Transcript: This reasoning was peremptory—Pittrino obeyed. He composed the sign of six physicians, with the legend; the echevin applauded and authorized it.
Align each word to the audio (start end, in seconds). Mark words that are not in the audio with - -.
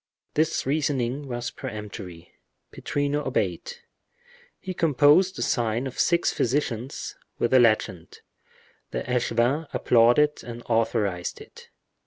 This 0.33 0.65
reasoning 0.65 1.27
was 1.27 1.51
peremptory—Pittrino 1.51 3.23
obeyed. 3.23 3.73
He 4.59 4.73
composed 4.73 5.35
the 5.35 5.43
sign 5.43 5.85
of 5.85 5.99
six 5.99 6.33
physicians, 6.33 7.13
with 7.37 7.51
the 7.51 7.59
legend; 7.59 8.21
the 8.89 9.03
echevin 9.03 9.67
applauded 9.75 10.43
and 10.43 10.63
authorized 10.65 11.39
it. 11.39 11.69